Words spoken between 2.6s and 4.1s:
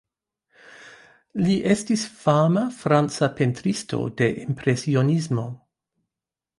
franca pentristo,